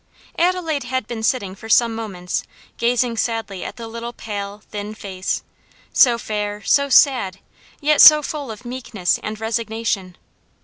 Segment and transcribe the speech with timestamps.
[0.39, 2.41] Adelaide had been sitting for some moments
[2.79, 5.43] gazing sadly at the little pale, thin face,
[5.93, 7.37] so fair, so sad,
[7.79, 10.17] yet so full of meekness and resignation.